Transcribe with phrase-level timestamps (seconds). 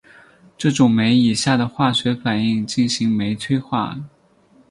[0.57, 3.95] 这种酶以下的化学反应进行酶催化。